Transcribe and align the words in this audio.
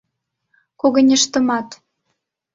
—Когыньыштынымат. 0.79 1.67